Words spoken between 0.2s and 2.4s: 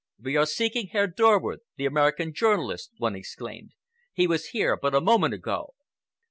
are seeking Herr Dorward, the American